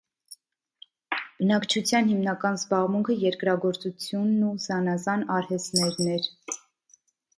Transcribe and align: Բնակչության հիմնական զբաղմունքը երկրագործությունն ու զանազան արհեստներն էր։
Բնակչության 1.41 2.09
հիմնական 2.11 2.57
զբաղմունքը 2.61 3.17
երկրագործությունն 3.25 4.43
ու 4.49 4.57
զանազան 4.65 5.27
արհեստներն 5.37 6.11
էր։ 6.19 6.31